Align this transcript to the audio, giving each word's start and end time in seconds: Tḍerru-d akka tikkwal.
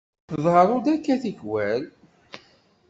Tḍerru-d 0.27 0.85
akka 0.95 1.15
tikkwal. 1.23 1.83